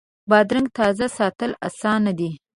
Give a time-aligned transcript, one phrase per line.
[0.29, 2.29] بادرنګ تازه ساتل اسانه دي.